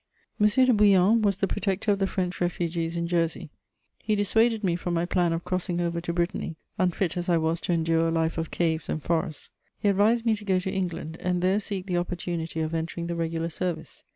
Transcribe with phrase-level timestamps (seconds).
[0.39, 0.47] M.
[0.47, 3.51] de Bouillon was the protector of the French refugees in Jersey:
[3.99, 7.61] he dissuaded me from my plan of crossing over to Brittany, unfit as I was
[7.61, 11.17] to endure a life of caves and forests; he advised me to go to England,
[11.19, 14.03] and there seek the opportunity of entering the regular service.